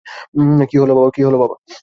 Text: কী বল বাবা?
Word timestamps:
কী 0.69 0.75
বল 0.79 0.89
বাবা? 1.41 1.55